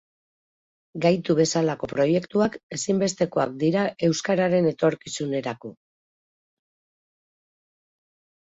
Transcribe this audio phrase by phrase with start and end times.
[1.03, 5.75] Gaitu bezalako proiektuak ezinbestekoak dira euskararen etorkizunerako.